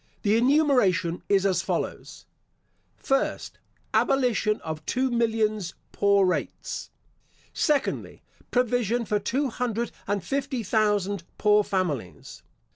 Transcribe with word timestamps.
The 0.23 0.35
enumeration 0.35 1.21
is 1.29 1.45
as 1.45 1.61
follows: 1.61 2.25
First, 2.97 3.59
Abolition 3.93 4.59
of 4.61 4.83
two 4.87 5.11
millions 5.11 5.75
poor 5.91 6.25
rates. 6.25 6.89
Secondly, 7.53 8.23
Provision 8.49 9.05
for 9.05 9.19
two 9.19 9.49
hundred 9.51 9.91
and 10.07 10.23
fifty 10.23 10.63
thousand 10.63 11.21
poor 11.37 11.63
families. 11.63 12.41